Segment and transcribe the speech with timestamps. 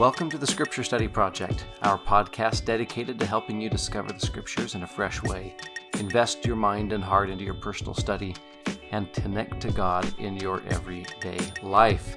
[0.00, 4.74] Welcome to the Scripture Study Project, our podcast dedicated to helping you discover the Scriptures
[4.74, 5.54] in a fresh way,
[5.98, 8.34] invest your mind and heart into your personal study,
[8.92, 12.16] and connect to God in your everyday life.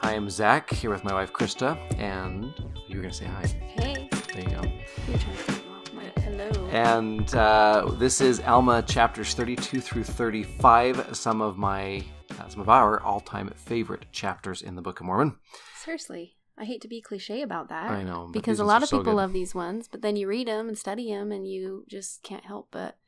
[0.00, 2.46] I am Zach, here with my wife Krista, and
[2.86, 3.46] you were going to say hi.
[3.60, 4.08] Hey.
[4.32, 4.62] There you go.
[5.06, 6.66] You're trying to cut me off my hello.
[6.68, 12.02] And uh, this is Alma chapters 32 through 35, some of my,
[12.40, 15.36] uh, some of our all-time favorite chapters in the Book of Mormon.
[15.76, 17.90] Seriously, I hate to be cliche about that.
[17.90, 19.18] I know, because a lot of so people good.
[19.18, 22.44] love these ones, but then you read them and study them, and you just can't
[22.44, 22.98] help but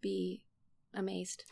[0.00, 0.44] be
[0.94, 1.44] amazed.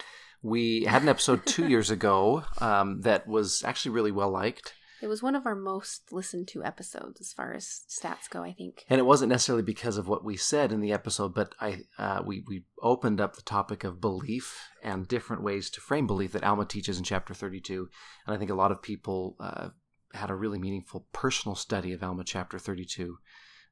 [0.43, 4.75] We had an episode two years ago um, that was actually really well liked.
[5.01, 8.43] It was one of our most listened to episodes as far as stats go.
[8.43, 8.85] I think.
[8.89, 12.23] And it wasn't necessarily because of what we said in the episode, but I uh,
[12.25, 16.43] we we opened up the topic of belief and different ways to frame belief that
[16.43, 17.89] Alma teaches in chapter thirty two,
[18.27, 19.69] and I think a lot of people uh,
[20.15, 23.19] had a really meaningful personal study of Alma chapter thirty two,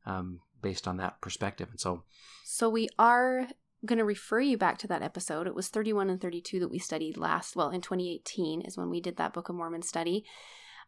[0.05, 1.69] um, based on that perspective.
[1.71, 2.05] And so,
[2.45, 3.49] So we are
[3.85, 5.47] going to refer you back to that episode.
[5.47, 7.55] It was 31 and 32 that we studied last.
[7.55, 10.25] Well, in 2018 is when we did that Book of Mormon study.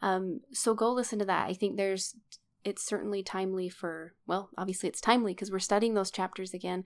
[0.01, 1.49] Um, so go listen to that.
[1.49, 2.17] I think there's,
[2.65, 6.85] it's certainly timely for, well, obviously it's timely because we're studying those chapters again.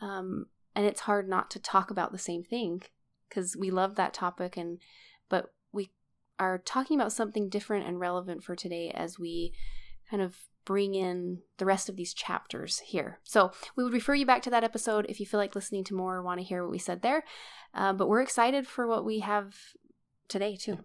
[0.00, 2.82] Um, and it's hard not to talk about the same thing
[3.28, 4.78] because we love that topic and,
[6.42, 9.52] are talking about something different and relevant for today as we
[10.10, 13.20] kind of bring in the rest of these chapters here.
[13.22, 15.94] So we would refer you back to that episode if you feel like listening to
[15.94, 17.24] more or want to hear what we said there.
[17.74, 19.56] Uh, but we're excited for what we have
[20.28, 20.78] today, too.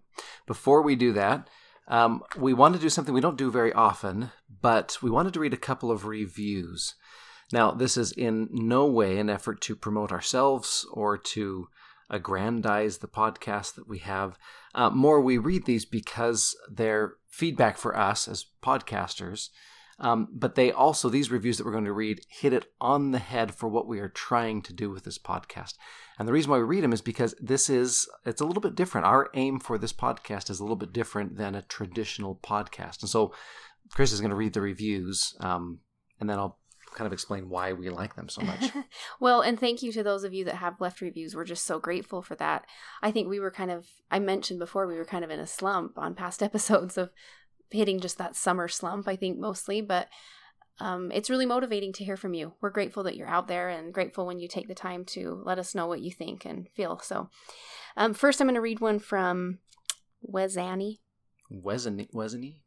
[0.45, 1.49] before we do that,
[1.87, 5.39] um, we want to do something we don't do very often, but we wanted to
[5.39, 6.95] read a couple of reviews.
[7.51, 11.67] Now, this is in no way an effort to promote ourselves or to
[12.09, 14.37] aggrandize the podcast that we have.
[14.73, 19.49] Uh, more, we read these because they're feedback for us as podcasters.
[19.99, 23.19] Um, but they also, these reviews that we're going to read, hit it on the
[23.19, 25.73] head for what we are trying to do with this podcast.
[26.19, 28.75] And the reason why we read them is because this is, it's a little bit
[28.75, 29.07] different.
[29.07, 33.01] Our aim for this podcast is a little bit different than a traditional podcast.
[33.01, 33.33] And so
[33.91, 35.79] Chris is going to read the reviews, um,
[36.19, 36.59] and then I'll
[36.97, 38.71] kind of explain why we like them so much.
[39.19, 41.35] well, and thank you to those of you that have left reviews.
[41.35, 42.65] We're just so grateful for that.
[43.03, 45.45] I think we were kind of, I mentioned before, we were kind of in a
[45.45, 47.11] slump on past episodes of
[47.69, 50.07] hitting just that summer slump, I think mostly, but
[50.79, 52.53] um, it's really motivating to hear from you.
[52.61, 55.59] We're grateful that you're out there and grateful when you take the time to let
[55.59, 56.99] us know what you think and feel.
[56.99, 57.29] So,
[57.95, 59.59] um, first, I'm going to read one from
[60.27, 60.97] Wezani,
[61.49, 62.61] Wasn't wasn't he?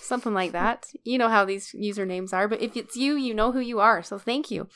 [0.00, 0.86] Something like that.
[1.04, 4.02] You know how these usernames are, but if it's you, you know who you are.
[4.02, 4.68] So, thank you.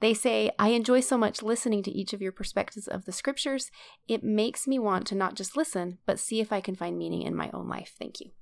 [0.00, 3.70] They say, I enjoy so much listening to each of your perspectives of the scriptures.
[4.06, 7.22] It makes me want to not just listen, but see if I can find meaning
[7.22, 7.94] in my own life.
[7.98, 8.32] Thank you.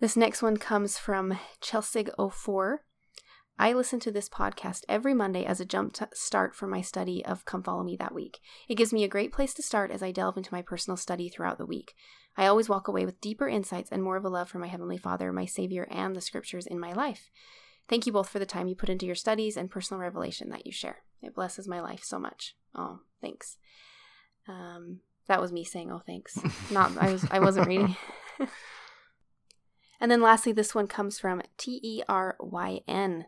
[0.00, 2.78] This next one comes from Chelsea04.
[3.58, 7.44] I listen to this podcast every Monday as a jump start for my study of
[7.44, 8.40] Come Follow Me that week.
[8.68, 11.28] It gives me a great place to start as I delve into my personal study
[11.28, 11.94] throughout the week.
[12.36, 14.96] I always walk away with deeper insights and more of a love for my Heavenly
[14.96, 17.30] Father, my Savior, and the scriptures in my life.
[17.88, 20.66] Thank you both for the time you put into your studies and personal revelation that
[20.66, 20.98] you share.
[21.20, 22.56] It blesses my life so much.
[22.74, 23.58] Oh, thanks.
[24.48, 26.38] Um, that was me saying, "Oh, thanks."
[26.70, 27.96] Not I was I wasn't reading.
[30.00, 33.26] and then lastly, this one comes from T E R Y N.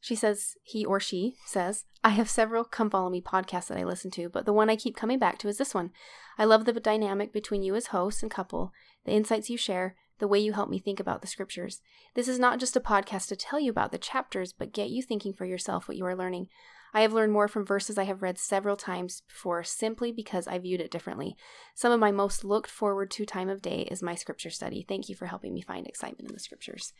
[0.00, 3.84] She says, he or she says, I have several Come Follow Me podcasts that I
[3.84, 5.90] listen to, but the one I keep coming back to is this one.
[6.38, 8.72] I love the dynamic between you as host and couple,
[9.04, 11.80] the insights you share, the way you help me think about the scriptures.
[12.14, 15.02] This is not just a podcast to tell you about the chapters, but get you
[15.02, 16.48] thinking for yourself what you are learning.
[16.94, 20.58] I have learned more from verses I have read several times before simply because I
[20.58, 21.36] viewed it differently.
[21.74, 24.84] Some of my most looked forward to time of day is my scripture study.
[24.88, 26.92] Thank you for helping me find excitement in the scriptures.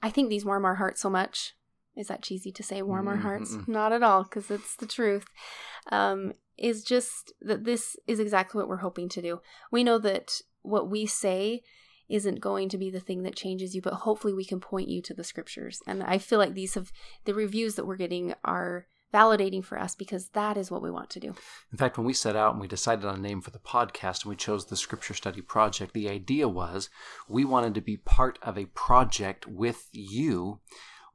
[0.00, 1.54] I think these warm our hearts so much.
[1.96, 3.54] Is that cheesy to say warm our hearts?
[3.54, 3.68] Mm-mm.
[3.68, 5.26] Not at all, because it's the truth.
[5.90, 9.40] Um, is just that this is exactly what we're hoping to do.
[9.70, 11.62] We know that what we say
[12.08, 15.02] isn't going to be the thing that changes you, but hopefully we can point you
[15.02, 15.82] to the scriptures.
[15.86, 16.90] And I feel like these have
[17.24, 21.10] the reviews that we're getting are validating for us because that is what we want
[21.10, 21.34] to do.
[21.72, 24.22] In fact, when we set out and we decided on a name for the podcast
[24.22, 26.90] and we chose the Scripture Study Project, the idea was
[27.28, 30.60] we wanted to be part of a project with you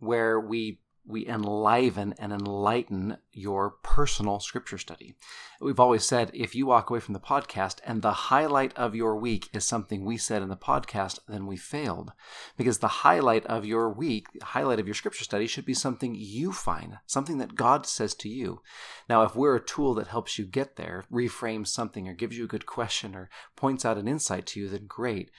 [0.03, 5.15] where we we enliven and enlighten your personal scripture study.
[5.59, 9.17] We've always said if you walk away from the podcast and the highlight of your
[9.17, 12.13] week is something we said in the podcast, then we failed.
[12.57, 16.15] Because the highlight of your week, the highlight of your scripture study should be something
[16.15, 18.61] you find, something that God says to you.
[19.09, 22.45] Now, if we're a tool that helps you get there, reframes something or gives you
[22.45, 25.31] a good question or points out an insight to you, then great.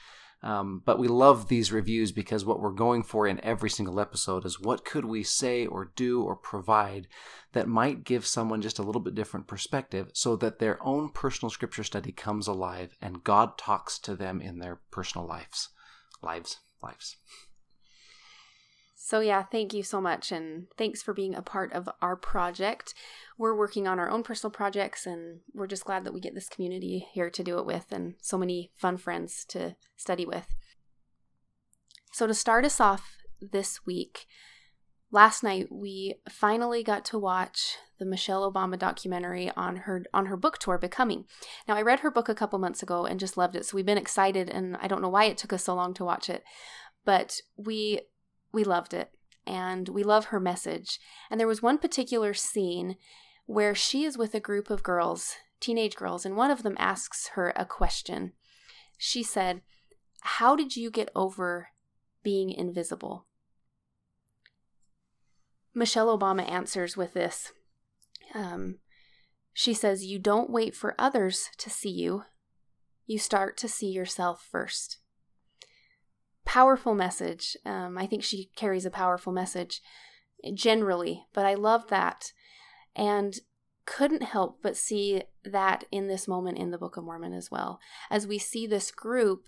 [0.44, 4.44] Um, but we love these reviews because what we're going for in every single episode
[4.44, 7.08] is what could we say or do or provide
[7.54, 11.48] that might give someone just a little bit different perspective so that their own personal
[11.48, 15.70] scripture study comes alive and God talks to them in their personal lives.
[16.22, 16.58] Lives.
[16.82, 17.16] Lives.
[19.06, 20.32] So, yeah, thank you so much.
[20.32, 22.94] And thanks for being a part of our project.
[23.36, 26.48] We're working on our own personal projects, and we're just glad that we get this
[26.48, 30.46] community here to do it with and so many fun friends to study with.
[32.14, 34.24] So, to start us off this week,
[35.10, 40.36] last night we finally got to watch the Michelle Obama documentary on her on her
[40.38, 41.26] book tour Becoming.
[41.68, 43.66] Now I read her book a couple months ago and just loved it.
[43.66, 46.06] So we've been excited and I don't know why it took us so long to
[46.06, 46.42] watch it.
[47.04, 48.00] But we
[48.54, 49.10] we loved it
[49.46, 50.98] and we love her message.
[51.30, 52.96] And there was one particular scene
[53.46, 57.28] where she is with a group of girls, teenage girls, and one of them asks
[57.34, 58.32] her a question.
[58.96, 59.60] She said,
[60.22, 61.68] How did you get over
[62.22, 63.26] being invisible?
[65.74, 67.52] Michelle Obama answers with this.
[68.34, 68.78] Um,
[69.52, 72.22] she says, You don't wait for others to see you,
[73.06, 74.98] you start to see yourself first
[76.54, 77.56] powerful message.
[77.66, 79.82] Um, I think she carries a powerful message
[80.54, 82.32] generally, but I love that.
[82.94, 83.34] And
[83.86, 87.80] couldn't help but see that in this moment in the Book of Mormon as well,
[88.08, 89.46] as we see this group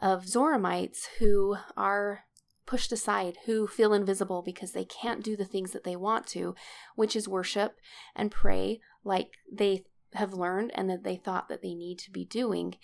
[0.00, 2.24] of Zoramites who are
[2.66, 6.56] pushed aside, who feel invisible because they can't do the things that they want to,
[6.96, 7.76] which is worship
[8.16, 9.84] and pray like they
[10.14, 12.74] have learned and that they thought that they need to be doing.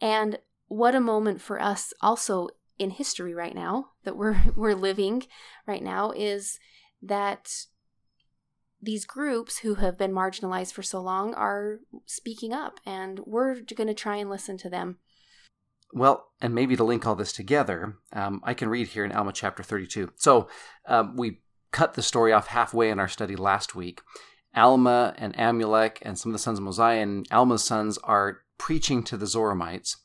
[0.00, 5.24] And what a moment for us also in history right now that we're we're living
[5.66, 6.58] right now is
[7.02, 7.50] that
[8.82, 13.86] these groups who have been marginalized for so long are speaking up and we're going
[13.86, 14.98] to try and listen to them.
[15.92, 19.32] Well and maybe to link all this together um, i can read here in alma
[19.32, 20.48] chapter 32 so
[20.88, 21.38] um, we
[21.74, 24.00] cut the story off halfway in our study last week.
[24.54, 29.02] Alma and amulek and some of the sons of mosiah and alma's sons are preaching
[29.02, 29.96] to the zoramites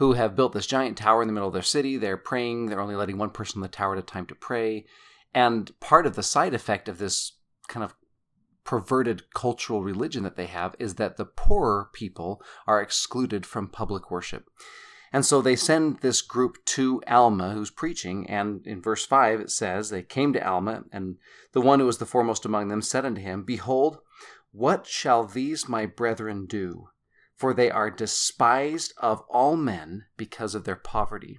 [0.00, 1.98] who have built this giant tower in the middle of their city.
[1.98, 4.86] They're praying, they're only letting one person in the tower at a time to pray.
[5.34, 7.32] And part of the side effect of this
[7.68, 7.94] kind of
[8.64, 14.10] perverted cultural religion that they have is that the poorer people are excluded from public
[14.10, 14.48] worship.
[15.12, 19.50] And so they send this group to Alma, who's preaching, and in verse 5 it
[19.50, 21.16] says, They came to Alma, and
[21.52, 23.98] the one who was the foremost among them said unto him, Behold,
[24.50, 26.88] what shall these my brethren do?
[27.40, 31.38] For they are despised of all men because of their poverty.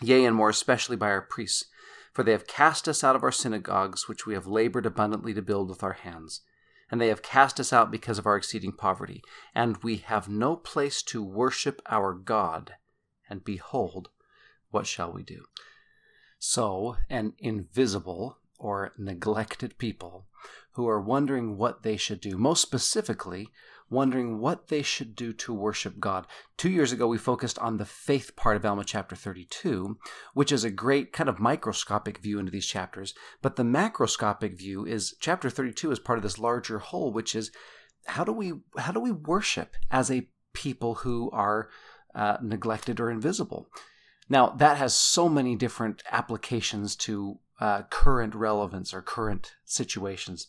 [0.00, 1.66] Yea, and more especially by our priests,
[2.14, 5.42] for they have cast us out of our synagogues, which we have labored abundantly to
[5.42, 6.40] build with our hands.
[6.90, 9.22] And they have cast us out because of our exceeding poverty.
[9.54, 12.76] And we have no place to worship our God.
[13.28, 14.08] And behold,
[14.70, 15.44] what shall we do?
[16.38, 20.28] So, an invisible or neglected people
[20.72, 23.50] who are wondering what they should do, most specifically,
[23.90, 26.26] wondering what they should do to worship God.
[26.56, 29.98] Two years ago, we focused on the faith part of Alma chapter 32,
[30.32, 33.14] which is a great kind of microscopic view into these chapters.
[33.42, 37.50] But the macroscopic view is chapter 32 is part of this larger whole, which is
[38.06, 41.68] how do we how do we worship as a people who are
[42.14, 43.68] uh, neglected or invisible?
[44.28, 50.48] Now that has so many different applications to uh, current relevance or current situations.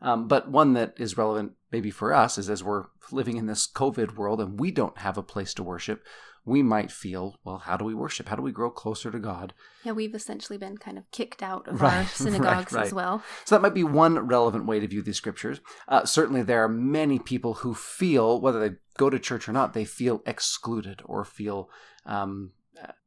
[0.00, 3.66] Um, but one that is relevant maybe for us is as we're living in this
[3.66, 6.04] COVID world and we don't have a place to worship,
[6.44, 8.28] we might feel, well, how do we worship?
[8.28, 9.52] How do we grow closer to God?
[9.82, 12.86] Yeah, we've essentially been kind of kicked out of right, our synagogues right, right.
[12.86, 13.22] as well.
[13.44, 15.60] So that might be one relevant way to view these scriptures.
[15.88, 19.74] Uh, certainly, there are many people who feel, whether they go to church or not,
[19.74, 21.68] they feel excluded or feel
[22.04, 22.52] um,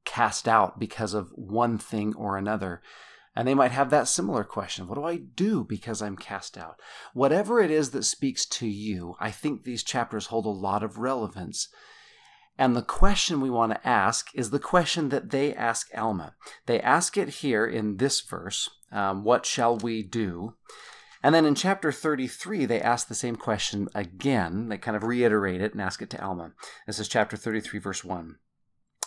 [0.04, 2.82] cast out because of one thing or another.
[3.40, 6.78] And they might have that similar question What do I do because I'm cast out?
[7.14, 10.98] Whatever it is that speaks to you, I think these chapters hold a lot of
[10.98, 11.70] relevance.
[12.58, 16.36] And the question we want to ask is the question that they ask Alma.
[16.66, 20.56] They ask it here in this verse um, What shall we do?
[21.24, 24.68] And then in chapter 33, they ask the same question again.
[24.68, 26.52] They kind of reiterate it and ask it to Alma.
[26.88, 28.36] This is chapter 33, verse 1.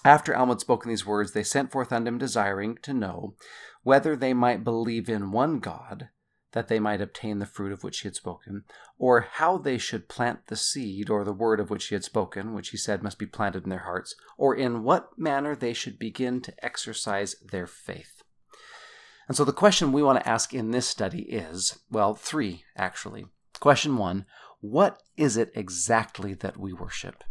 [0.05, 3.35] After Alma had spoken these words, they sent forth unto him, desiring to know
[3.83, 6.09] whether they might believe in one God,
[6.53, 8.65] that they might obtain the fruit of which he had spoken,
[8.99, 12.53] or how they should plant the seed, or the word of which he had spoken,
[12.55, 15.99] which he said must be planted in their hearts, or in what manner they should
[15.99, 18.23] begin to exercise their faith.
[19.29, 23.27] And so the question we want to ask in this study is well, three actually.
[23.61, 24.27] Question one
[24.61, 27.25] What is it exactly that we worship?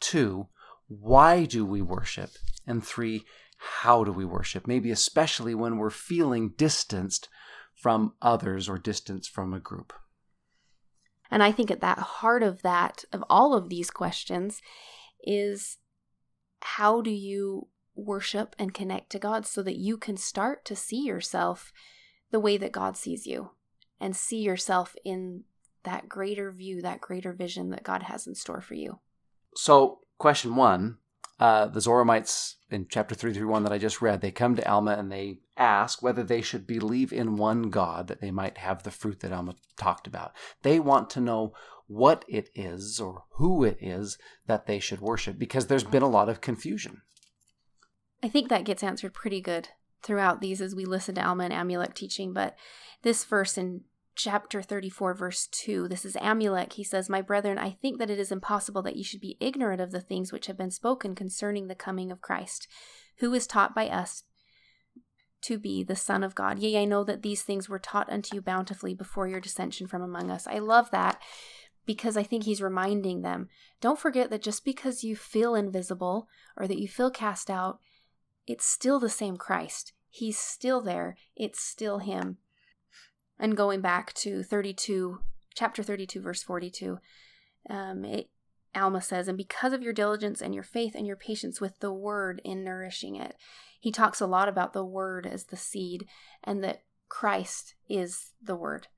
[0.00, 0.48] Two,
[0.88, 2.30] why do we worship?
[2.66, 3.24] And three,
[3.64, 4.66] how do we worship?
[4.66, 7.28] Maybe especially when we're feeling distanced
[7.74, 9.92] from others or distanced from a group.
[11.30, 14.60] And I think at that heart of that, of all of these questions,
[15.22, 15.78] is
[16.60, 21.04] how do you worship and connect to God so that you can start to see
[21.04, 21.72] yourself
[22.30, 23.50] the way that God sees you
[24.00, 25.44] and see yourself in
[25.84, 28.98] that greater view, that greater vision that God has in store for you.
[29.54, 30.98] So, question one
[31.40, 35.10] uh, the Zoramites in chapter 331 that I just read, they come to Alma and
[35.10, 39.20] they ask whether they should believe in one God that they might have the fruit
[39.20, 40.32] that Alma talked about.
[40.62, 41.52] They want to know
[41.86, 46.08] what it is or who it is that they should worship because there's been a
[46.08, 47.02] lot of confusion.
[48.22, 49.68] I think that gets answered pretty good
[50.02, 52.32] throughout these as we listen to Alma and Amulek teaching.
[52.32, 52.56] But
[53.02, 53.82] this verse in
[54.14, 56.74] chapter 34, verse 2, this is Amulek.
[56.74, 59.80] He says, My brethren, I think that it is impossible that you should be ignorant
[59.80, 62.68] of the things which have been spoken concerning the coming of Christ,
[63.18, 64.24] who is taught by us
[65.42, 66.58] to be the Son of God.
[66.58, 70.02] Yea, I know that these things were taught unto you bountifully before your dissension from
[70.02, 70.46] among us.
[70.46, 71.20] I love that
[71.84, 73.48] because I think he's reminding them
[73.80, 77.80] don't forget that just because you feel invisible or that you feel cast out,
[78.46, 79.92] it's still the same Christ.
[80.08, 81.16] He's still there.
[81.34, 82.38] It's still him.
[83.38, 85.18] And going back to 32,
[85.54, 86.98] chapter 32, verse 42,
[87.68, 88.30] um, it,
[88.74, 91.92] Alma says, And because of your diligence and your faith and your patience with the
[91.92, 93.36] word in nourishing it,
[93.80, 96.06] he talks a lot about the word as the seed
[96.44, 98.88] and that Christ is the word.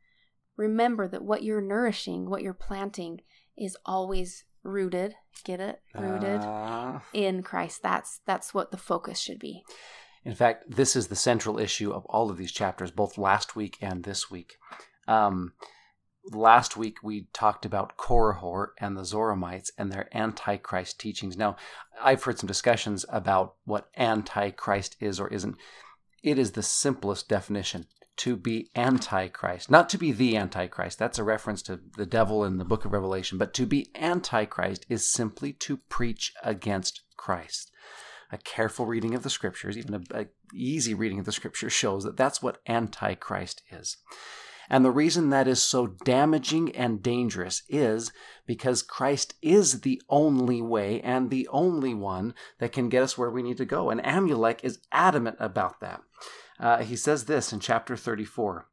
[0.56, 3.22] Remember that what you're nourishing, what you're planting,
[3.56, 5.14] is always rooted
[5.44, 5.80] get it?
[5.94, 7.82] Rooted uh, in christ.
[7.82, 9.64] That's that's what the focus should be
[10.24, 13.76] in fact this is the central issue of all of these chapters both last week
[13.80, 14.56] and this week
[15.06, 15.52] um,
[16.30, 21.56] last week we talked about korihor and the zoramites and their antichrist teachings now
[22.02, 25.56] i've heard some discussions about what antichrist is or isn't
[26.22, 30.98] it is the simplest definition to be antichrist, not to be the antichrist.
[30.98, 34.86] That's a reference to the devil in the book of Revelation, but to be antichrist
[34.88, 37.72] is simply to preach against Christ.
[38.32, 42.04] A careful reading of the scriptures, even a, a easy reading of the scriptures shows
[42.04, 43.96] that that's what antichrist is.
[44.68, 48.12] And the reason that is so damaging and dangerous is
[48.46, 53.30] because Christ is the only way and the only one that can get us where
[53.30, 53.90] we need to go.
[53.90, 56.02] And Amulek is adamant about that.
[56.58, 58.66] Uh, he says this in chapter 34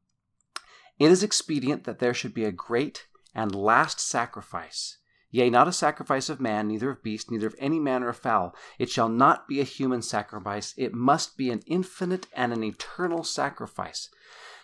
[1.00, 4.98] It is expedient that there should be a great and last sacrifice.
[5.31, 8.53] Yea, not a sacrifice of man, neither of beast, neither of any manner of fowl.
[8.77, 10.73] It shall not be a human sacrifice.
[10.75, 14.09] It must be an infinite and an eternal sacrifice.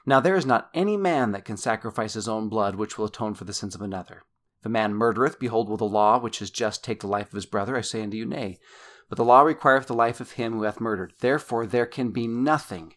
[0.05, 3.33] Now there is not any man that can sacrifice his own blood, which will atone
[3.33, 4.23] for the sins of another.
[4.59, 7.33] If a man murdereth, behold, will the law, which is just, take the life of
[7.33, 7.77] his brother?
[7.77, 8.59] I say unto you, Nay.
[9.09, 11.13] But the law requireth the life of him who hath murdered.
[11.19, 12.95] Therefore there can be nothing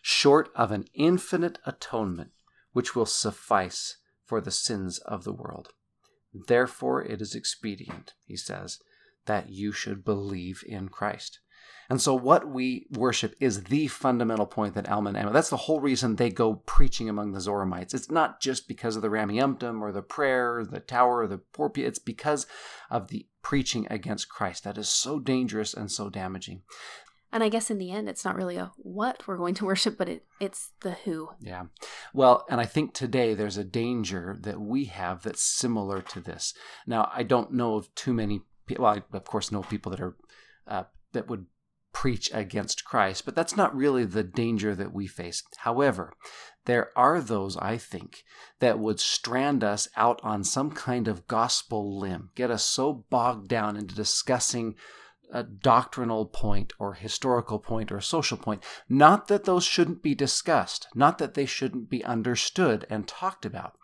[0.00, 2.32] short of an infinite atonement
[2.72, 5.72] which will suffice for the sins of the world.
[6.34, 8.78] Therefore, it is expedient, he says,
[9.26, 11.40] that you should believe in Christ.
[11.90, 15.56] And so, what we worship is the fundamental point that Alma and Emma, that's the
[15.58, 17.92] whole reason they go preaching among the Zoramites.
[17.92, 21.40] It's not just because of the Rameumptom or the prayer, or the tower, or the
[21.52, 21.86] porpia.
[21.86, 22.46] It's because
[22.90, 26.62] of the preaching against Christ that is so dangerous and so damaging.
[27.32, 29.96] And I guess in the end, it's not really a what we're going to worship,
[29.96, 31.30] but it, it's the who.
[31.40, 31.64] Yeah.
[32.12, 36.54] Well, and I think today there's a danger that we have that's similar to this.
[36.86, 40.00] Now, I don't know of too many people, well, I, of course, know people that
[40.00, 40.16] are,
[40.66, 41.46] uh, that would
[41.92, 45.42] preach against Christ, but that's not really the danger that we face.
[45.58, 46.14] However,
[46.64, 48.22] there are those, I think,
[48.60, 53.48] that would strand us out on some kind of gospel limb, get us so bogged
[53.48, 54.74] down into discussing
[55.32, 58.62] a doctrinal point or historical point or social point.
[58.88, 63.76] Not that those shouldn't be discussed, not that they shouldn't be understood and talked about.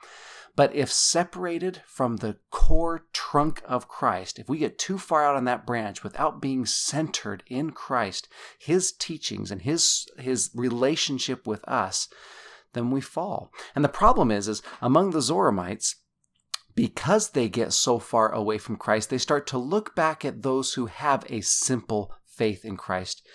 [0.54, 5.36] But if separated from the core trunk of Christ, if we get too far out
[5.36, 8.28] on that branch without being centered in Christ,
[8.58, 12.08] his teachings and his his relationship with us,
[12.72, 13.52] then we fall.
[13.76, 15.94] And the problem is is among the Zoramites,
[16.78, 20.74] because they get so far away from Christ, they start to look back at those
[20.74, 23.26] who have a simple faith in Christ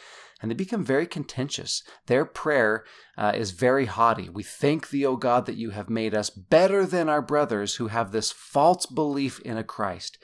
[0.42, 1.84] and they become very contentious.
[2.06, 2.86] Their prayer
[3.18, 4.30] uh, is very haughty.
[4.30, 7.88] We thank thee, O God, that you have made us better than our brothers who
[7.88, 10.18] have this false belief in a Christ.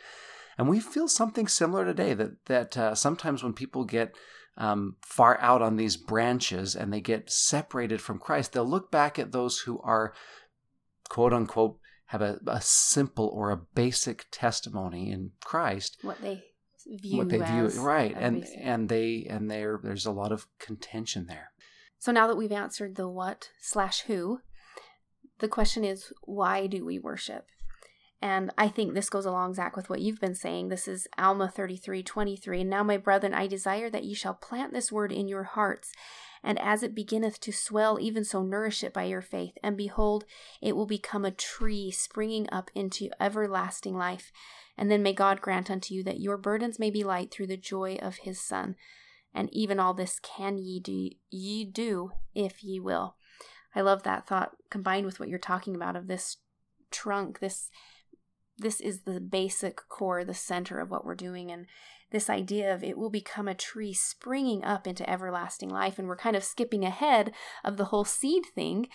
[0.58, 4.16] And we feel something similar today that, that uh, sometimes when people get
[4.56, 9.20] um, far out on these branches and they get separated from Christ, they'll look back
[9.20, 10.14] at those who are,
[11.10, 15.98] quote unquote, have a, a simple or a basic testimony in Christ.
[16.02, 16.44] What they
[16.88, 20.32] view what they view as right and basic- and they and there there's a lot
[20.32, 21.52] of contention there
[22.00, 24.40] So now that we've answered the what slash who,
[25.40, 27.46] the question is why do we worship?
[28.22, 30.68] And I think this goes along, Zach, with what you've been saying.
[30.68, 32.62] This is Alma 33 23.
[32.62, 35.94] And now, my brethren, I desire that ye shall plant this word in your hearts,
[36.44, 39.54] and as it beginneth to swell, even so nourish it by your faith.
[39.64, 40.26] And behold,
[40.62, 44.32] it will become a tree springing up into everlasting life.
[44.78, 47.58] And then may God grant unto you that your burdens may be light through the
[47.58, 48.76] joy of his Son.
[49.34, 53.16] And even all this can ye do, ye do if ye will.
[53.76, 56.38] I love that thought combined with what you're talking about of this
[56.92, 57.70] trunk, this
[58.60, 61.66] this is the basic core, the center of what we're doing and
[62.12, 66.16] this idea of it will become a tree springing up into everlasting life and we're
[66.16, 67.32] kind of skipping ahead
[67.64, 68.88] of the whole seed thing,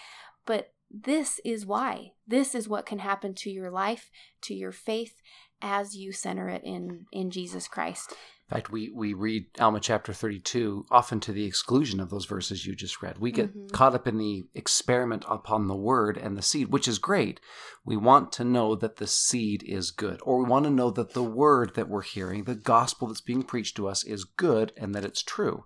[0.47, 2.12] but this is why.
[2.26, 4.10] This is what can happen to your life,
[4.42, 5.14] to your faith
[5.62, 8.10] as you center it in in Jesus Christ.
[8.50, 12.66] in fact we we read alma chapter 32 often to the exclusion of those verses
[12.66, 13.72] you just read we get Mhm.
[13.72, 17.40] caught up in the experiment upon the word and the seed which is great
[17.84, 21.14] we want to know that the seed is good or we want to know that
[21.14, 24.94] the word that we're hearing the gospel that's being preached to us is good and
[24.94, 25.64] that it's true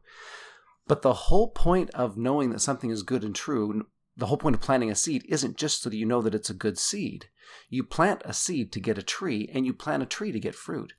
[0.87, 3.87] but the whole point of knowing that something is good and true
[4.19, 6.51] the whole point of planting a seed isn't just so that you know that it's
[6.51, 7.27] a good seed
[7.71, 10.55] you plant a seed to get a tree and you plant a tree to get
[10.55, 10.93] fruit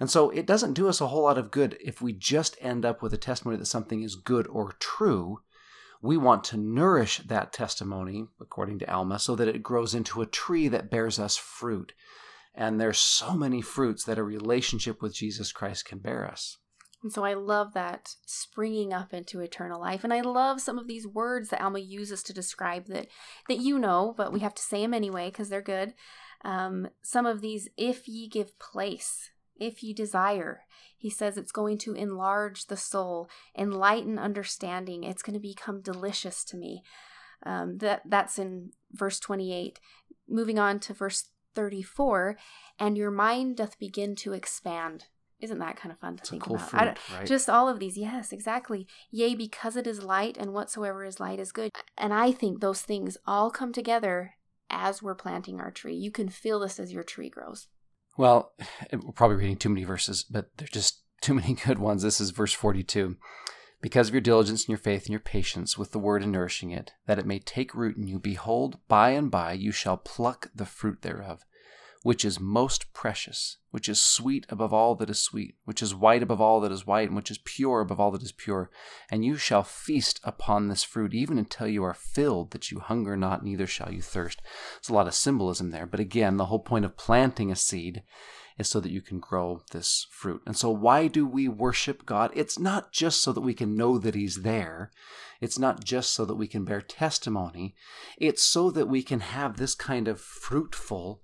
[0.00, 2.84] and so it doesn't do us a whole lot of good if we just end
[2.84, 5.40] up with a testimony that something is good or true.
[6.02, 10.26] We want to nourish that testimony, according to Alma, so that it grows into a
[10.26, 11.92] tree that bears us fruit.
[12.54, 16.58] And there's so many fruits that a relationship with Jesus Christ can bear us.
[17.04, 20.04] And so I love that springing up into eternal life.
[20.04, 23.08] And I love some of these words that Alma uses to describe that
[23.46, 25.92] that you know, but we have to say them anyway because they're good.
[26.46, 30.62] Um, some of these, if ye give place, if ye desire,
[30.96, 35.04] he says it's going to enlarge the soul, enlighten understanding.
[35.04, 36.82] It's going to become delicious to me.
[37.44, 39.78] Um, that that's in verse twenty eight.
[40.26, 42.38] Moving on to verse thirty four,
[42.78, 45.04] and your mind doth begin to expand.
[45.40, 46.98] Isn't that kind of fun to It's think cool about?
[46.98, 47.26] Fruit, right?
[47.26, 48.86] just all of these, yes, exactly.
[49.10, 51.70] Yea, because it is light, and whatsoever is light is good.
[51.98, 54.34] And I think those things all come together
[54.70, 55.94] as we're planting our tree.
[55.94, 57.68] You can feel this as your tree grows.
[58.16, 58.52] Well,
[58.92, 62.02] we're probably reading too many verses, but they're just too many good ones.
[62.02, 63.16] This is verse 42.
[63.80, 66.70] Because of your diligence and your faith and your patience with the word and nourishing
[66.70, 70.50] it, that it may take root in you, behold, by and by you shall pluck
[70.54, 71.44] the fruit thereof,
[72.04, 76.22] which is most precious, which is sweet above all that is sweet, which is white
[76.22, 78.70] above all that is white, and which is pure above all that is pure.
[79.10, 83.16] And you shall feast upon this fruit, even until you are filled, that you hunger
[83.16, 84.42] not, neither shall you thirst.
[84.74, 85.86] There's a lot of symbolism there.
[85.86, 88.02] But again, the whole point of planting a seed
[88.58, 90.42] is so that you can grow this fruit.
[90.44, 92.32] And so, why do we worship God?
[92.34, 94.90] It's not just so that we can know that He's there,
[95.40, 97.74] it's not just so that we can bear testimony,
[98.18, 101.22] it's so that we can have this kind of fruitful,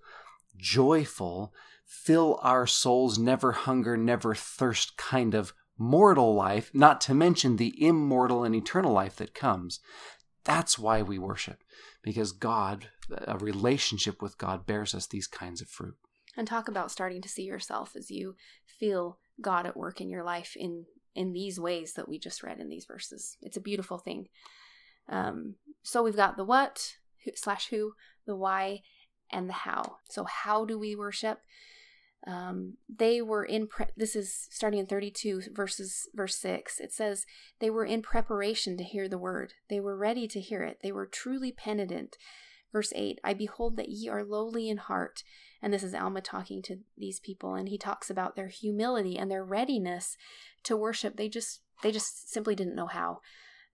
[0.61, 1.53] joyful,
[1.85, 7.75] fill our souls, never hunger, never thirst kind of mortal life, not to mention the
[7.83, 9.81] immortal and eternal life that comes.
[10.45, 11.63] That's why we worship,
[12.03, 12.89] because God,
[13.27, 15.97] a relationship with God, bears us these kinds of fruit.
[16.37, 20.23] And talk about starting to see yourself as you feel God at work in your
[20.23, 23.37] life in in these ways that we just read in these verses.
[23.43, 24.29] It's a beautiful thing.
[25.09, 26.95] Um, so we've got the what
[27.35, 27.93] slash who,
[28.27, 28.83] the why,
[29.33, 29.97] and the how.
[30.09, 31.41] So how do we worship?
[32.27, 33.67] Um, they were in.
[33.67, 36.79] Pre- this is starting in thirty-two verses verse six.
[36.79, 37.25] It says
[37.61, 39.55] they were in preparation to hear the word.
[39.71, 40.81] They were ready to hear it.
[40.83, 42.17] They were truly penitent.
[42.73, 45.25] Verse 8 I behold that ye are lowly in heart.
[45.63, 49.31] And this is Alma talking to these people, and he talks about their humility and
[49.31, 50.17] their readiness
[50.65, 51.17] to worship.
[51.17, 53.21] They just they just simply didn't know how.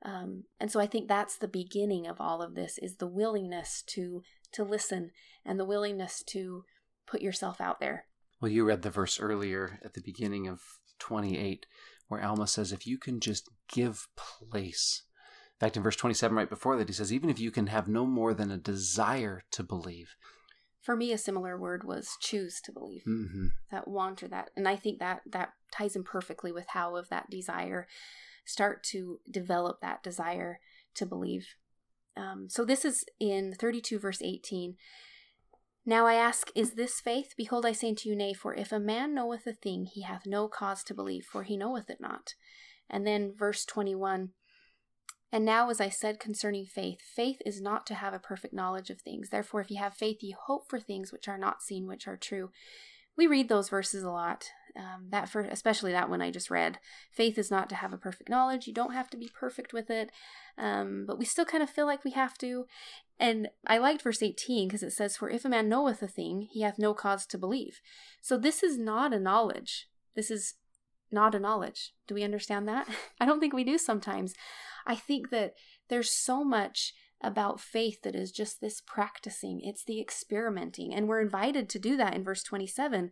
[0.03, 3.83] Um, and so I think that's the beginning of all of this is the willingness
[3.89, 4.23] to
[4.57, 5.13] to listen
[5.45, 6.65] and the willingness to
[7.07, 8.07] put yourself out there.
[8.41, 10.61] Well, you read the verse earlier at the beginning of
[10.99, 11.67] 28
[12.09, 15.03] where Alma says, if you can just give place.
[15.55, 17.89] In fact, in verse 27, right before that, he says, even if you can have
[17.89, 20.15] no more than a desire to believe.
[20.83, 23.03] For me, a similar word was choose to believe.
[23.09, 23.47] Mm-hmm.
[23.73, 27.09] That want or that, and I think that that ties in perfectly with how of
[27.09, 27.89] that desire.
[28.45, 30.61] Start to develop that desire
[30.95, 31.57] to believe.
[32.17, 34.77] Um, so this is in 32 verse 18.
[35.89, 37.35] Now I ask, is this faith?
[37.37, 40.27] Behold, I say unto you, nay, for if a man knoweth a thing, he hath
[40.27, 42.35] no cause to believe, for he knoweth it not.
[42.91, 44.31] And then verse 21
[45.31, 48.91] And now, as I said concerning faith, faith is not to have a perfect knowledge
[48.91, 49.31] of things.
[49.31, 52.17] Therefore, if ye have faith, ye hope for things which are not seen, which are
[52.17, 52.51] true.
[53.17, 56.79] We read those verses a lot, Um, that for especially that one I just read.
[57.11, 58.67] Faith is not to have a perfect knowledge.
[58.67, 60.11] You don't have to be perfect with it,
[60.59, 62.67] um, but we still kind of feel like we have to.
[63.19, 66.49] And I liked verse 18 because it says, For if a man knoweth a thing,
[66.51, 67.81] he hath no cause to believe.
[68.21, 69.89] So this is not a knowledge.
[70.15, 70.55] This is
[71.11, 71.95] not a knowledge.
[72.07, 72.89] Do we understand that?
[73.21, 74.35] I don't think we do sometimes.
[74.87, 75.55] I think that
[75.89, 80.95] there's so much about faith that is just this practicing, it's the experimenting.
[80.95, 83.11] And we're invited to do that in verse 27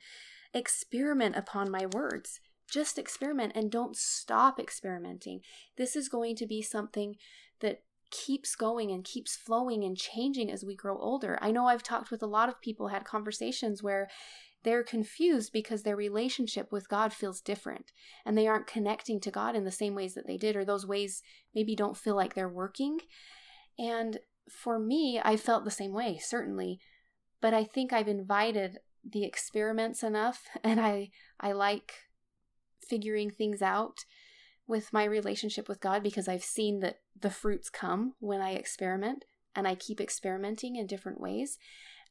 [0.54, 2.40] experiment upon my words.
[2.70, 5.40] Just experiment and don't stop experimenting.
[5.76, 7.16] This is going to be something
[7.60, 11.38] that keeps going and keeps flowing and changing as we grow older.
[11.42, 14.08] I know I've talked with a lot of people, had conversations where
[14.62, 17.92] they're confused because their relationship with God feels different
[18.24, 20.86] and they aren't connecting to God in the same ways that they did, or those
[20.86, 21.22] ways
[21.54, 22.98] maybe don't feel like they're working.
[23.78, 26.78] And for me, I felt the same way, certainly.
[27.40, 31.94] But I think I've invited the experiments enough and I I like
[32.86, 34.04] figuring things out
[34.66, 39.24] with my relationship with God because I've seen that the fruits come when I experiment
[39.54, 41.58] and I keep experimenting in different ways.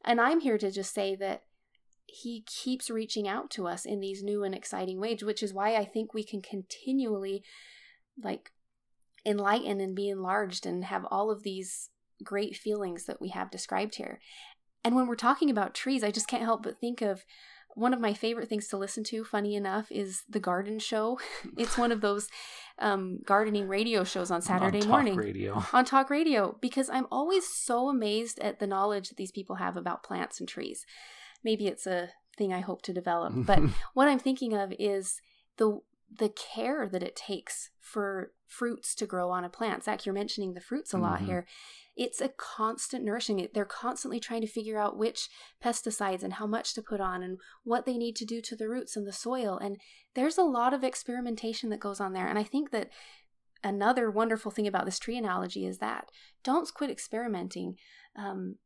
[0.04, 1.42] And I'm here to just say that
[2.06, 5.74] he keeps reaching out to us in these new and exciting ways, which is why
[5.74, 7.42] I think we can continually
[8.22, 8.52] like
[9.26, 11.90] enlighten and be enlarged and have all of these
[12.22, 14.20] great feelings that we have described here.
[14.84, 17.24] And when we're talking about trees, I just can't help but think of
[17.74, 21.18] one of my favorite things to listen to, funny enough, is The Garden Show.
[21.56, 22.28] It's one of those
[22.78, 25.16] um, gardening radio shows on Saturday on morning.
[25.16, 25.64] radio.
[25.72, 29.76] On talk radio, because I'm always so amazed at the knowledge that these people have
[29.76, 30.84] about plants and trees.
[31.42, 33.32] Maybe it's a thing I hope to develop.
[33.36, 33.60] But
[33.94, 35.20] what I'm thinking of is
[35.56, 35.80] the
[36.16, 39.84] the care that it takes for fruits to grow on a plant.
[39.84, 41.26] Zach, you're mentioning the fruits a lot mm-hmm.
[41.26, 41.46] here.
[41.96, 43.48] It's a constant nourishing.
[43.52, 45.28] They're constantly trying to figure out which
[45.62, 48.68] pesticides and how much to put on and what they need to do to the
[48.68, 49.58] roots and the soil.
[49.58, 49.78] And
[50.14, 52.26] there's a lot of experimentation that goes on there.
[52.26, 52.90] And I think that
[53.62, 56.10] another wonderful thing about this tree analogy is that
[56.42, 57.76] don't quit experimenting.
[58.16, 58.56] Um,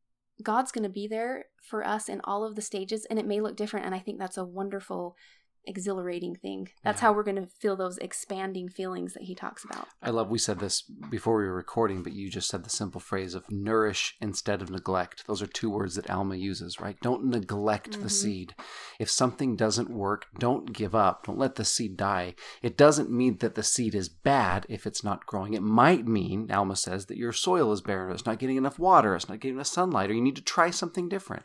[0.42, 3.40] God's going to be there for us in all of the stages, and it may
[3.40, 3.86] look different.
[3.86, 5.16] And I think that's a wonderful
[5.66, 6.68] exhilarating thing.
[6.82, 7.08] That's yeah.
[7.08, 9.88] how we're going to feel those expanding feelings that he talks about.
[10.02, 13.00] I love we said this before we were recording, but you just said the simple
[13.00, 15.26] phrase of nourish instead of neglect.
[15.26, 16.96] Those are two words that Alma uses, right?
[17.02, 18.02] Don't neglect mm-hmm.
[18.02, 18.54] the seed.
[18.98, 21.26] If something doesn't work, don't give up.
[21.26, 22.34] Don't let the seed die.
[22.62, 25.54] It doesn't mean that the seed is bad if it's not growing.
[25.54, 29.14] It might mean, Alma says, that your soil is barren, it's not getting enough water,
[29.14, 31.44] it's not getting enough sunlight, or you need to try something different.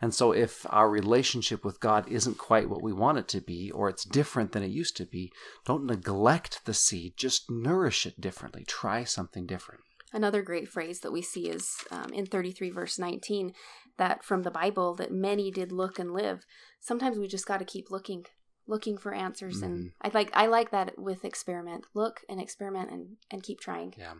[0.00, 3.70] And so, if our relationship with God isn't quite what we want it to be,
[3.70, 5.32] or it's different than it used to be,
[5.64, 7.14] don't neglect the seed.
[7.16, 8.64] Just nourish it differently.
[8.64, 9.80] Try something different.
[10.12, 13.52] Another great phrase that we see is um, in 33, verse 19,
[13.98, 16.44] that from the Bible, that many did look and live.
[16.80, 18.24] Sometimes we just got to keep looking,
[18.66, 19.56] looking for answers.
[19.56, 19.64] Mm-hmm.
[19.64, 21.86] And I like I like that with experiment.
[21.92, 23.94] Look and experiment and, and keep trying.
[23.98, 24.14] Yeah.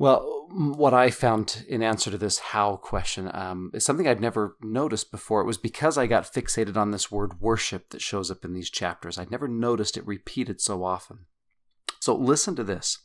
[0.00, 4.56] Well, what I found in answer to this how question um, is something I'd never
[4.62, 5.42] noticed before.
[5.42, 8.70] It was because I got fixated on this word worship that shows up in these
[8.70, 9.18] chapters.
[9.18, 11.26] I'd never noticed it repeated so often.
[12.00, 12.96] So listen to this.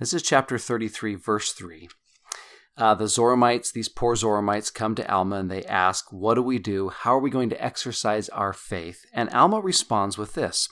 [0.00, 1.88] This is chapter 33, verse 3.
[2.76, 6.58] Uh, the Zoramites, these poor Zoramites, come to Alma and they ask, What do we
[6.58, 6.88] do?
[6.88, 9.06] How are we going to exercise our faith?
[9.12, 10.68] And Alma responds with this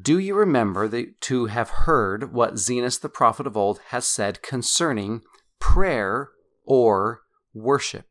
[0.00, 4.42] do you remember the, to have heard what Zenos the prophet of old has said
[4.42, 5.22] concerning
[5.58, 6.30] prayer
[6.64, 7.22] or
[7.54, 8.06] worship?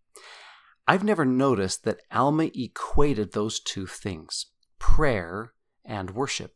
[0.88, 4.48] I've never noticed that Alma equated those two things,
[4.80, 5.54] prayer
[5.86, 6.56] and worship.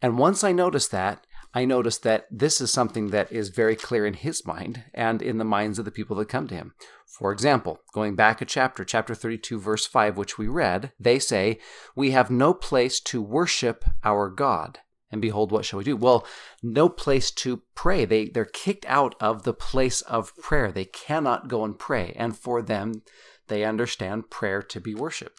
[0.00, 4.06] And once I noticed that, I noticed that this is something that is very clear
[4.06, 6.74] in his mind and in the minds of the people that come to him.
[7.06, 11.58] For example, going back a chapter, chapter 32, verse 5, which we read, they say,
[11.94, 14.78] We have no place to worship our God.
[15.10, 15.94] And behold, what shall we do?
[15.94, 16.26] Well,
[16.62, 18.06] no place to pray.
[18.06, 20.72] They, they're kicked out of the place of prayer.
[20.72, 22.14] They cannot go and pray.
[22.16, 23.02] And for them,
[23.48, 25.36] they understand prayer to be worship.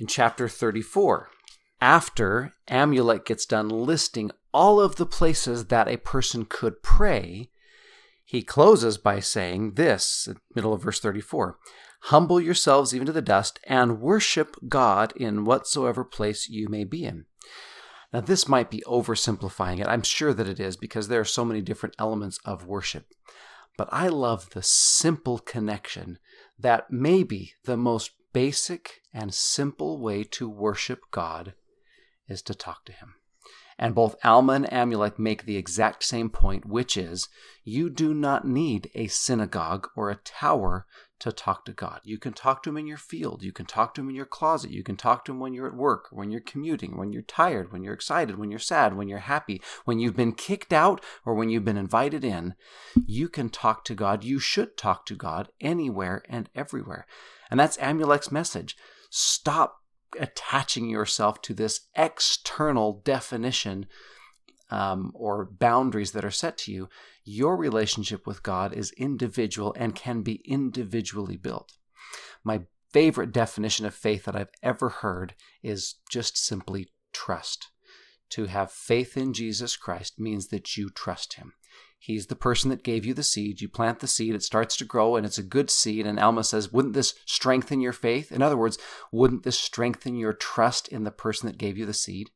[0.00, 1.28] In chapter 34,
[1.82, 7.50] after Amulek gets done listing all of the places that a person could pray,
[8.24, 11.58] he closes by saying this, middle of verse 34
[12.06, 17.04] Humble yourselves even to the dust, and worship God in whatsoever place you may be
[17.04, 17.26] in.
[18.12, 19.86] Now, this might be oversimplifying it.
[19.86, 23.06] I'm sure that it is because there are so many different elements of worship.
[23.78, 26.18] But I love the simple connection
[26.58, 31.54] that maybe the most basic and simple way to worship God
[32.28, 33.14] is to talk to Him.
[33.78, 37.28] And both Alma and Amulek make the exact same point, which is
[37.64, 40.86] you do not need a synagogue or a tower
[41.22, 42.00] to talk to God.
[42.02, 43.44] You can talk to Him in your field.
[43.44, 44.72] You can talk to Him in your closet.
[44.72, 47.72] You can talk to Him when you're at work, when you're commuting, when you're tired,
[47.72, 51.34] when you're excited, when you're sad, when you're happy, when you've been kicked out, or
[51.34, 52.54] when you've been invited in.
[53.06, 54.24] You can talk to God.
[54.24, 57.06] You should talk to God anywhere and everywhere.
[57.52, 58.76] And that's Amulek's message.
[59.08, 59.81] Stop
[60.18, 63.86] attaching yourself to this external definition
[64.70, 66.88] um, or boundaries that are set to you,
[67.24, 71.72] your relationship with God is individual and can be individually built.
[72.42, 77.68] My favorite definition of faith that I've ever heard is just simply trust.
[78.30, 81.52] To have faith in Jesus Christ means that you trust Him.
[82.04, 83.60] He's the person that gave you the seed.
[83.60, 86.04] You plant the seed, it starts to grow, and it's a good seed.
[86.04, 88.32] And Alma says, Wouldn't this strengthen your faith?
[88.32, 88.76] In other words,
[89.12, 92.32] wouldn't this strengthen your trust in the person that gave you the seed?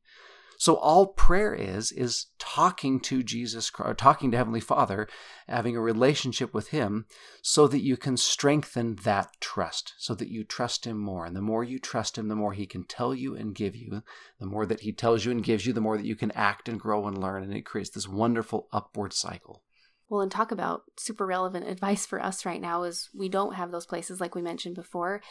[0.57, 5.07] So all prayer is is talking to Jesus or talking to Heavenly Father,
[5.47, 7.05] having a relationship with him
[7.41, 11.25] so that you can strengthen that trust, so that you trust him more.
[11.25, 14.01] And the more you trust him, the more he can tell you and give you.
[14.39, 16.67] The more that he tells you and gives you, the more that you can act
[16.67, 19.63] and grow and learn and it creates this wonderful upward cycle.
[20.09, 23.71] Well, and talk about super relevant advice for us right now is we don't have
[23.71, 25.21] those places like we mentioned before.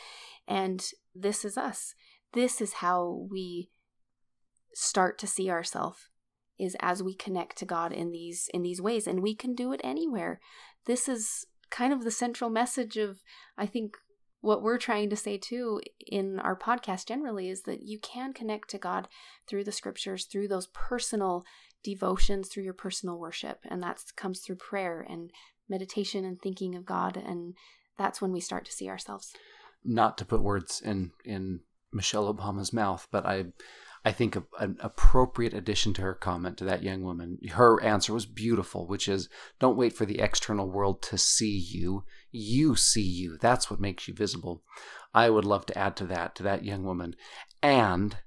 [0.47, 1.95] And this is us.
[2.33, 3.71] This is how we
[4.79, 6.11] start to see ourselves
[6.59, 9.73] is as we connect to God in these in these ways and we can do
[9.73, 10.39] it anywhere.
[10.85, 13.23] This is kind of the central message of
[13.57, 13.97] I think
[14.43, 18.69] what we're trying to say too in our podcast generally is that you can connect
[18.69, 19.09] to God
[19.49, 21.47] through the scriptures, through those personal
[21.83, 25.31] devotions, through your personal worship, and that comes through prayer and
[25.71, 27.55] meditation and thinking of God and
[27.97, 29.33] that's when we start to see ourselves.
[29.83, 31.61] Not to put words in in
[31.95, 33.47] Michelle Obama's mouth, but I
[34.07, 37.41] I think, a, an appropriate addition to her comment to that young woman.
[37.51, 42.05] Her answer was beautiful, which is don't wait for the external world to see you.
[42.31, 43.37] You see you.
[43.41, 44.63] That's what makes you visible.
[45.13, 47.17] I would love to add to that, to that young woman.
[47.65, 48.19] And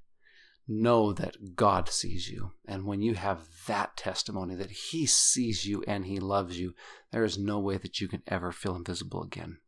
[0.68, 2.52] know that God sees you.
[2.68, 6.74] And when you have that testimony that He sees you and He loves you,
[7.14, 9.60] there is no way that you can ever feel invisible again.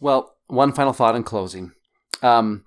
[0.00, 1.70] Well, one final thought in closing.
[2.20, 2.64] Um,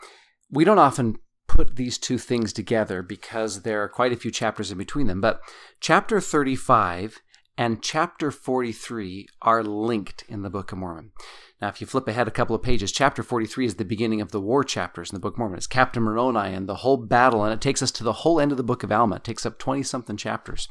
[0.50, 1.18] we don't often
[1.60, 5.20] put these two things together because there are quite a few chapters in between them.
[5.20, 5.42] But
[5.82, 7.20] chapter 35
[7.58, 11.12] and chapter 43 are linked in the Book of Mormon.
[11.62, 14.32] Now, if you flip ahead a couple of pages, chapter 43 is the beginning of
[14.32, 15.58] the war chapters in the Book of Mormon.
[15.58, 18.52] It's Captain Moroni and the whole battle, and it takes us to the whole end
[18.52, 19.18] of the Book of Alma.
[19.18, 20.70] It takes up 20 something chapters.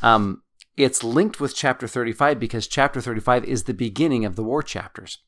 [0.00, 0.44] Um,
[0.76, 5.18] it's linked with chapter 35 because chapter 35 is the beginning of the war chapters.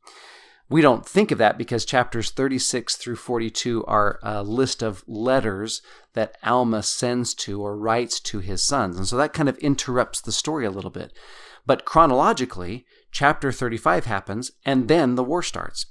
[0.70, 5.82] We don't think of that because chapters 36 through 42 are a list of letters
[6.14, 8.96] that Alma sends to or writes to his sons.
[8.96, 11.12] And so that kind of interrupts the story a little bit.
[11.66, 15.86] But chronologically, chapter 35 happens and then the war starts.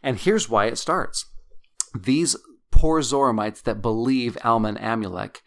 [0.00, 1.26] And here's why it starts.
[1.92, 2.36] These
[2.70, 5.38] poor Zoramites that believe Alma and Amulek,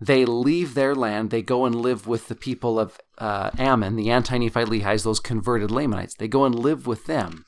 [0.00, 4.10] they leave their land, they go and live with the people of uh, Ammon, the
[4.10, 6.14] Anti Nephi Lehis, those converted Lamanites.
[6.14, 7.44] They go and live with them.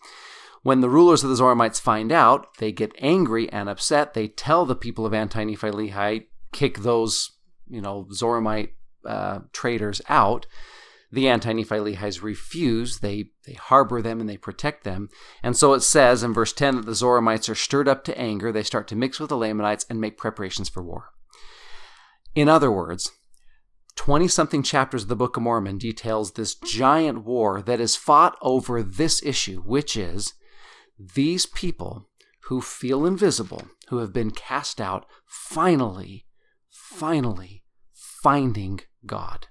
[0.63, 4.15] When the rulers of the Zoramites find out, they get angry and upset.
[4.15, 7.33] They tell the people of Anti Nephi Lehi, kick those,
[7.69, 8.71] you know, Zoramite
[9.05, 10.47] uh, traders out.
[11.11, 13.01] The Anti Nephi Lehis refuse.
[13.01, 15.09] They, they harbor them and they protect them.
[15.43, 18.53] And so it says in verse 10 that the Zoramites are stirred up to anger.
[18.53, 21.11] They start to mix with the Lamanites and make preparations for war.
[22.35, 23.11] In other words,
[23.97, 28.39] 20 something chapters of the Book of Mormon details this giant war that is fought
[28.41, 30.33] over this issue, which is
[30.99, 32.09] these people
[32.45, 36.27] who feel invisible, who have been cast out, finally,
[36.71, 37.63] finally
[38.23, 39.47] finding God.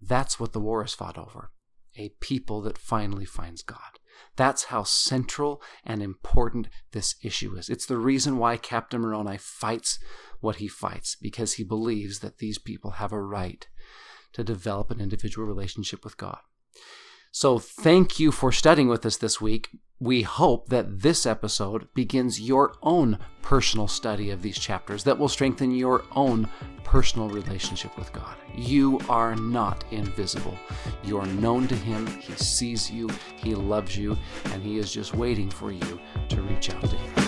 [0.00, 1.50] That's what the war is fought over.
[1.96, 3.98] A people that finally finds God.
[4.36, 7.68] That's how central and important this issue is.
[7.68, 9.98] It's the reason why Captain Moroni fights
[10.40, 13.66] what he fights, because he believes that these people have a right
[14.32, 16.38] to develop an individual relationship with God.
[17.32, 19.68] So, thank you for studying with us this week.
[19.98, 25.28] We hope that this episode begins your own personal study of these chapters that will
[25.28, 26.50] strengthen your own
[26.84, 28.36] personal relationship with God.
[28.54, 30.58] You are not invisible.
[31.02, 34.18] You are known to Him, He sees you, He loves you,
[34.52, 37.25] and He is just waiting for you to reach out to Him.